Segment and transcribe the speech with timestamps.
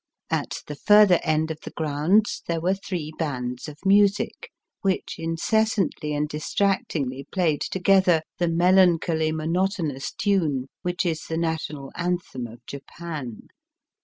[0.31, 4.49] At the further end of the grounds there were three bands of music,
[4.81, 11.91] which inces santly and distractingly played together the melancholy, monotonous tune which is the national
[11.95, 13.49] anthem of Japan.